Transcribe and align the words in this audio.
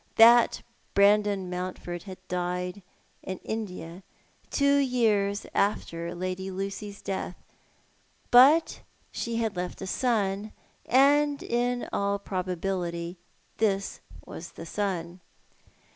Tliat 0.17 0.63
Brandon 0.95 1.47
Mountford 1.47 2.01
had 2.09 2.17
died 2.27 2.81
in 3.21 3.37
India, 3.43 4.01
two 4.49 4.77
years 4.77 5.45
after 5.53 6.15
Lady 6.15 6.49
Lucy's 6.49 7.03
death; 7.03 7.35
but 8.31 8.81
he 9.11 9.35
had 9.35 9.55
left 9.55 9.79
a 9.79 9.85
son, 9.85 10.53
and 10.87 11.43
in 11.43 11.87
all 11.93 12.17
probability 12.17 13.17
this 13.57 13.99
was 14.25 14.53
the 14.53 14.65
son. 14.65 15.19